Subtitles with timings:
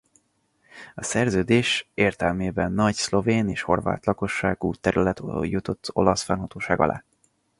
[0.95, 7.03] A szerződés értelmében nagy szlovén és horvát lakosságú terület jutott olasz fennhatóság alá.